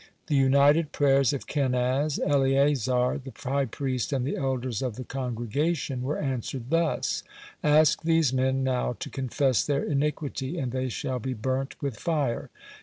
The 0.25 0.35
united 0.35 0.91
prayers 0.93 1.31
of 1.31 1.45
Kenaz, 1.45 2.17
Eleazar 2.25 3.19
the 3.23 3.31
high 3.47 3.65
priest, 3.65 4.11
and 4.11 4.25
the 4.25 4.35
elders 4.35 4.81
of 4.81 4.95
the 4.95 5.03
congregation, 5.03 6.01
were 6.01 6.17
answered 6.17 6.71
thus: 6.71 7.21
"Ask 7.63 8.01
these 8.01 8.33
men 8.33 8.63
now 8.63 8.93
to 8.99 9.11
confess 9.11 9.63
their 9.63 9.83
iniquity, 9.83 10.57
and 10.57 10.71
they 10.71 10.89
shall 10.89 11.19
be 11.19 11.35
burnt 11.35 11.79
with 11.83 11.97
fire." 11.99 12.49